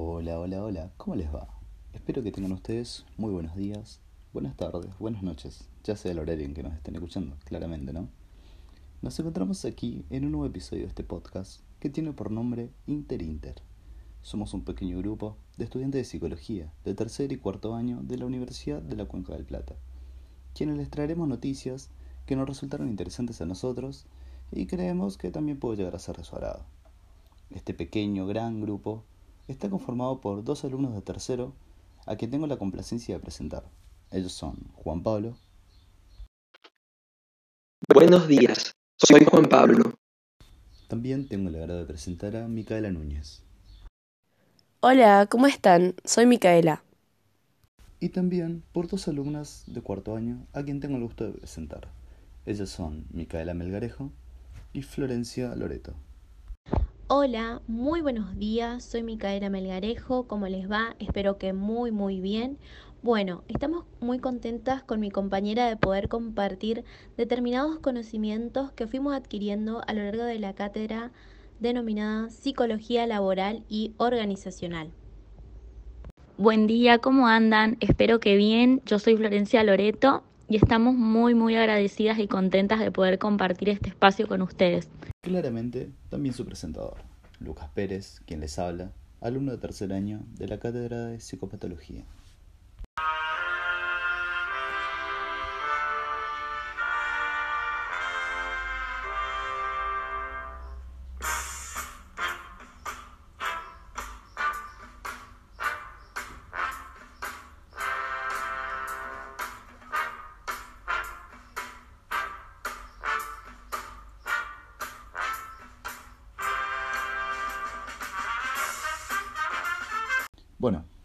[0.00, 1.48] Hola, hola, hola, ¿cómo les va?
[1.92, 4.00] Espero que tengan ustedes muy buenos días,
[4.32, 8.08] buenas tardes, buenas noches, ya sea el horario en que nos estén escuchando, claramente, ¿no?
[9.02, 13.22] Nos encontramos aquí en un nuevo episodio de este podcast que tiene por nombre Inter
[13.22, 13.56] Inter.
[14.22, 18.26] Somos un pequeño grupo de estudiantes de psicología de tercer y cuarto año de la
[18.26, 19.74] Universidad de la Cuenca del Plata,
[20.54, 21.90] quienes les traeremos noticias
[22.24, 24.06] que nos resultaron interesantes a nosotros
[24.52, 26.66] y creemos que también puede llegar a ser de su agrado.
[27.50, 29.02] Este pequeño, gran grupo
[29.48, 31.54] está conformado por dos alumnos de tercero
[32.06, 33.64] a quien tengo la complacencia de presentar.
[34.10, 35.36] Ellos son Juan Pablo.
[37.92, 39.94] Buenos días, soy Juan Pablo.
[40.88, 43.42] También tengo el agrado de presentar a Micaela Núñez.
[44.80, 45.94] Hola, ¿cómo están?
[46.04, 46.82] Soy Micaela.
[48.00, 51.88] Y también por dos alumnas de cuarto año a quien tengo el gusto de presentar.
[52.46, 54.12] Ellas son Micaela Melgarejo
[54.72, 55.94] y Florencia Loreto.
[57.10, 60.94] Hola, muy buenos días, soy Micaela Melgarejo, ¿cómo les va?
[60.98, 62.58] Espero que muy muy bien.
[63.02, 66.84] Bueno, estamos muy contentas con mi compañera de poder compartir
[67.16, 71.10] determinados conocimientos que fuimos adquiriendo a lo largo de la cátedra
[71.60, 74.90] denominada Psicología Laboral y Organizacional.
[76.36, 77.78] Buen día, ¿cómo andan?
[77.80, 78.82] Espero que bien.
[78.84, 83.90] Yo soy Florencia Loreto y estamos muy muy agradecidas y contentas de poder compartir este
[83.90, 84.88] espacio con ustedes.
[85.22, 86.96] Claramente, también su presentador,
[87.40, 92.04] Lucas Pérez, quien les habla, alumno de tercer año de la Cátedra de Psicopatología.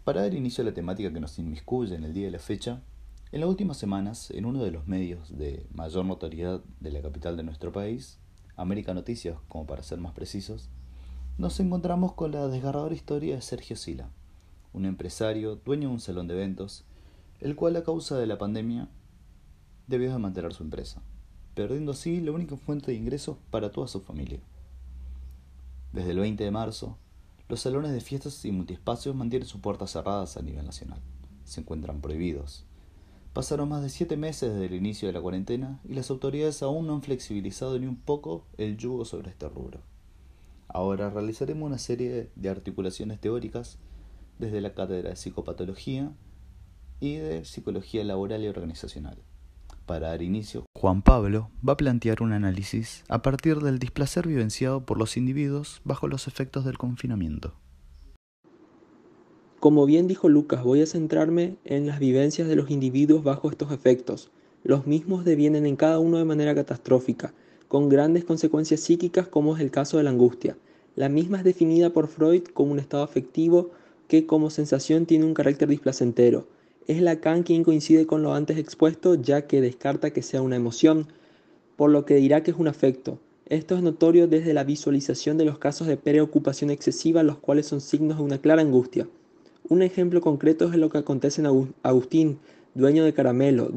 [0.04, 2.82] Para dar inicio a la temática que nos inmiscuye en el día de la fecha,
[3.32, 7.36] en las últimas semanas, en uno de los medios de mayor notoriedad de la capital
[7.36, 8.18] de nuestro país,
[8.54, 10.68] América Noticias, como para ser más precisos,
[11.38, 14.10] nos encontramos con la desgarradora historia de Sergio Sila,
[14.72, 16.84] un empresario dueño de un salón de eventos,
[17.40, 18.88] el cual a causa de la pandemia
[19.86, 21.02] debió de mantener su empresa,
[21.54, 24.40] perdiendo así la única fuente de ingresos para toda su familia.
[25.92, 26.98] Desde el 20 de marzo,
[27.48, 31.00] los salones de fiestas y multiespacios mantienen sus puertas cerradas a nivel nacional.
[31.44, 32.64] Se encuentran prohibidos.
[33.34, 36.86] Pasaron más de siete meses desde el inicio de la cuarentena y las autoridades aún
[36.86, 39.80] no han flexibilizado ni un poco el yugo sobre este rubro.
[40.68, 43.78] Ahora realizaremos una serie de articulaciones teóricas
[44.38, 46.12] desde la cátedra de psicopatología
[47.00, 49.18] y de psicología laboral y organizacional.
[49.84, 54.84] Para dar inicio, Juan Pablo va a plantear un análisis a partir del displacer vivenciado
[54.84, 57.54] por los individuos bajo los efectos del confinamiento.
[59.60, 63.72] Como bien dijo Lucas, voy a centrarme en las vivencias de los individuos bajo estos
[63.72, 64.30] efectos.
[64.62, 67.32] Los mismos devienen en cada uno de manera catastrófica,
[67.66, 70.58] con grandes consecuencias psíquicas como es el caso de la angustia.
[70.96, 73.70] La misma es definida por Freud como un estado afectivo
[74.06, 76.46] que como sensación tiene un carácter displacentero
[76.86, 81.06] es Lacan quien coincide con lo antes expuesto, ya que descarta que sea una emoción,
[81.76, 83.18] por lo que dirá que es un afecto.
[83.46, 87.80] Esto es notorio desde la visualización de los casos de preocupación excesiva, los cuales son
[87.80, 89.08] signos de una clara angustia.
[89.68, 92.38] Un ejemplo concreto es lo que acontece en Agustín,
[92.74, 93.70] dueño de Caramelo,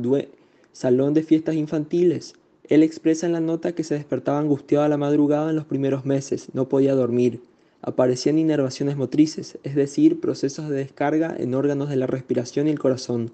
[0.74, 2.34] salón de fiestas infantiles.
[2.66, 6.06] Él expresa en la nota que se despertaba angustiado a la madrugada en los primeros
[6.06, 7.40] meses, no podía dormir
[7.82, 12.80] aparecían inervaciones motrices, es decir, procesos de descarga en órganos de la respiración y el
[12.80, 13.32] corazón.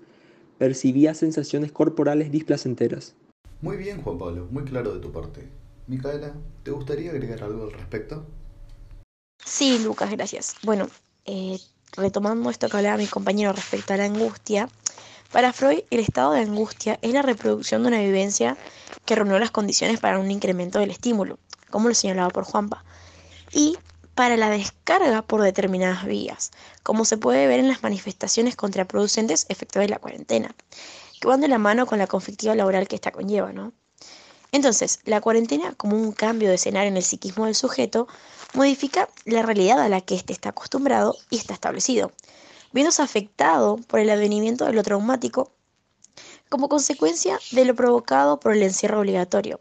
[0.57, 3.15] Percibía sensaciones corporales displacenteras.
[3.61, 5.47] Muy bien, Juan Pablo, muy claro de tu parte.
[5.87, 6.33] Micaela,
[6.63, 8.25] ¿te gustaría agregar algo al respecto?
[9.45, 10.55] Sí, Lucas, gracias.
[10.63, 10.87] Bueno,
[11.25, 11.57] eh,
[11.95, 14.69] retomando esto que hablaba mi compañero respecto a la angustia,
[15.31, 18.55] para Freud el estado de angustia es la reproducción de una vivencia
[19.05, 21.39] que reunió las condiciones para un incremento del estímulo,
[21.69, 22.83] como lo señalaba por Juanpa.
[23.51, 23.77] Y
[24.15, 26.51] para la descarga por determinadas vías,
[26.83, 30.55] como se puede ver en las manifestaciones contraproducentes efecto de la cuarentena,
[31.19, 33.73] que van de la mano con la conflictiva laboral que esta conlleva, ¿no?
[34.51, 38.07] Entonces, la cuarentena, como un cambio de escenario en el psiquismo del sujeto,
[38.53, 42.11] modifica la realidad a la que éste está acostumbrado y está establecido,
[42.71, 45.51] viéndose afectado por el advenimiento de lo traumático
[46.49, 49.59] como consecuencia de lo provocado por el encierro obligatorio,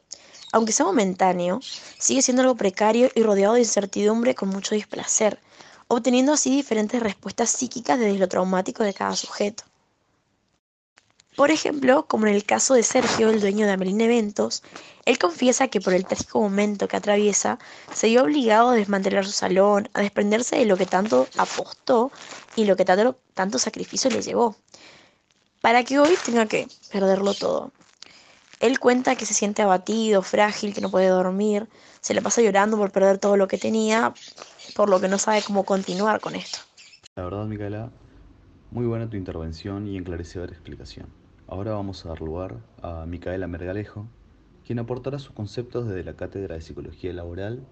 [0.52, 1.60] aunque sea momentáneo,
[1.98, 5.40] sigue siendo algo precario y rodeado de incertidumbre con mucho displacer,
[5.88, 9.64] obteniendo así diferentes respuestas psíquicas desde lo traumático de cada sujeto.
[11.34, 14.62] Por ejemplo, como en el caso de Sergio, el dueño de Amelín Eventos,
[15.06, 17.58] él confiesa que por el trágico momento que atraviesa,
[17.94, 22.12] se vio obligado a desmantelar su salón, a desprenderse de lo que tanto apostó
[22.54, 24.56] y lo que tanto, tanto sacrificio le llevó,
[25.62, 27.72] para que hoy tenga que perderlo todo.
[28.62, 31.68] Él cuenta que se siente abatido, frágil, que no puede dormir,
[32.00, 34.14] se le pasa llorando por perder todo lo que tenía,
[34.76, 36.60] por lo que no sabe cómo continuar con esto.
[37.16, 37.90] La verdad, Micaela,
[38.70, 41.08] muy buena tu intervención y enclarecedora explicación.
[41.48, 44.06] Ahora vamos a dar lugar a Micaela Mergalejo,
[44.64, 47.66] quien aportará sus conceptos desde la Cátedra de Psicología Laboral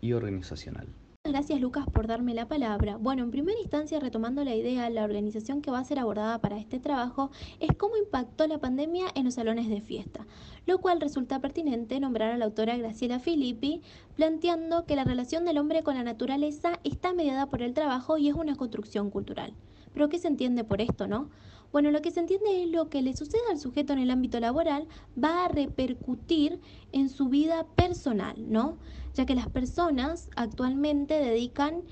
[0.00, 0.88] y Organizacional.
[1.24, 2.96] Gracias Lucas por darme la palabra.
[2.96, 6.58] Bueno, en primera instancia, retomando la idea, la organización que va a ser abordada para
[6.58, 7.30] este trabajo
[7.60, 10.26] es cómo impactó la pandemia en los salones de fiesta,
[10.66, 13.82] lo cual resulta pertinente nombrar a la autora Graciela Filippi,
[14.16, 18.28] planteando que la relación del hombre con la naturaleza está mediada por el trabajo y
[18.28, 19.54] es una construcción cultural.
[19.94, 21.30] Pero ¿qué se entiende por esto, no?
[21.72, 24.38] Bueno, lo que se entiende es lo que le sucede al sujeto en el ámbito
[24.38, 24.86] laboral
[25.22, 26.60] va a repercutir
[26.92, 28.76] en su vida personal, ¿no?
[29.14, 31.82] Ya que las personas actualmente dedican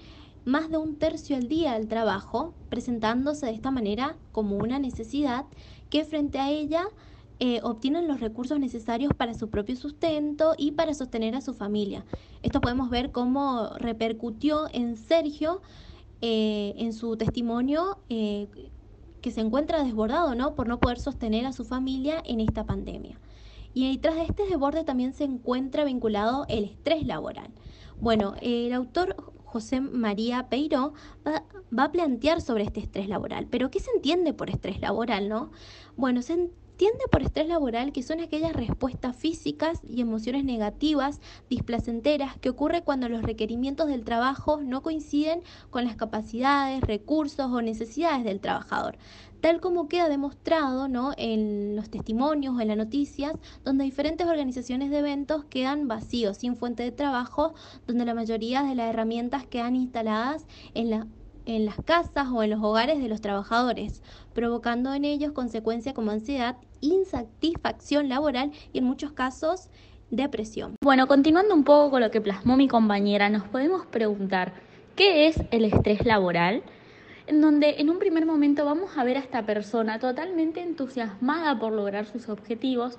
[0.44, 5.47] más de un tercio al día al trabajo, presentándose de esta manera como una necesidad
[5.88, 6.85] que frente a ella
[7.38, 12.05] eh, obtienen los recursos necesarios para su propio sustento y para sostener a su familia.
[12.43, 15.62] Esto podemos ver cómo repercutió en Sergio
[16.21, 18.47] eh, en su testimonio eh,
[19.20, 20.55] que se encuentra desbordado, ¿no?
[20.55, 23.19] Por no poder sostener a su familia en esta pandemia.
[23.72, 27.50] Y detrás de este desborde también se encuentra vinculado el estrés laboral.
[28.00, 29.17] Bueno, el autor
[29.50, 30.94] José María Peiro
[31.26, 31.44] va,
[31.84, 33.46] a plantear sobre este estrés laboral.
[33.50, 35.50] Pero ¿qué se entiende por estrés laboral, no?
[35.96, 36.50] Bueno, se,
[36.81, 42.81] entiende por estrés laboral que son aquellas respuestas físicas y emociones negativas, displacenteras, que ocurre
[42.81, 48.97] cuando los requerimientos del trabajo no coinciden con las capacidades, recursos o necesidades del trabajador
[49.43, 51.12] tal como queda demostrado ¿no?
[51.17, 53.32] en los testimonios o en las noticias,
[53.65, 57.55] donde diferentes organizaciones de eventos quedan vacíos, sin fuente de trabajo,
[57.87, 61.06] donde la mayoría de las herramientas quedan instaladas en la
[61.46, 64.02] en las casas o en los hogares de los trabajadores,
[64.34, 69.69] provocando en ellos consecuencias como ansiedad, insatisfacción laboral y en muchos casos
[70.10, 70.75] depresión.
[70.82, 74.52] Bueno, continuando un poco con lo que plasmó mi compañera, nos podemos preguntar,
[74.96, 76.62] ¿qué es el estrés laboral?
[77.26, 81.72] En donde en un primer momento vamos a ver a esta persona totalmente entusiasmada por
[81.72, 82.98] lograr sus objetivos,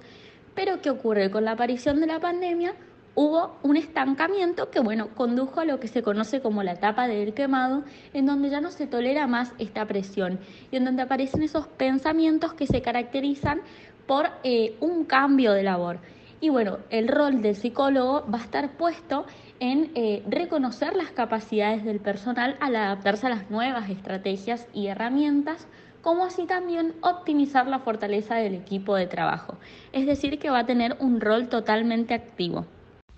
[0.55, 2.75] pero ¿qué ocurre con la aparición de la pandemia?
[3.15, 7.33] Hubo un estancamiento que, bueno, condujo a lo que se conoce como la etapa del
[7.33, 10.39] quemado, en donde ya no se tolera más esta presión
[10.71, 13.61] y en donde aparecen esos pensamientos que se caracterizan
[14.07, 15.99] por eh, un cambio de labor.
[16.39, 19.25] Y bueno, el rol del psicólogo va a estar puesto
[19.59, 25.67] en eh, reconocer las capacidades del personal al adaptarse a las nuevas estrategias y herramientas,
[26.01, 29.59] como así también optimizar la fortaleza del equipo de trabajo.
[29.93, 32.65] Es decir, que va a tener un rol totalmente activo.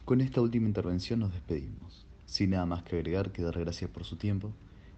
[0.06, 4.04] Con esta última intervención nos despedimos, sin nada más que agregar que dar gracias por
[4.04, 4.52] su tiempo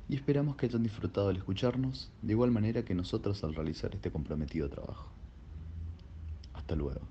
[0.10, 4.10] y esperamos que hayan disfrutado al escucharnos de igual manera que nosotros al realizar este
[4.10, 5.12] comprometido trabajo.
[6.54, 7.02] Hasta luego.